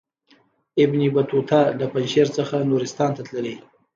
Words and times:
ابن 0.83 1.01
بطوطه 1.15 1.61
له 1.79 1.85
پنجشیر 1.93 2.27
څخه 2.37 2.55
نورستان 2.69 3.09
ته 3.17 3.21
تللی. 3.27 3.55